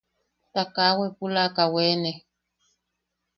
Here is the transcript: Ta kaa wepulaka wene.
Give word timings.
Ta 0.53 0.63
kaa 0.75 0.97
wepulaka 0.99 1.63
wene. 1.73 2.11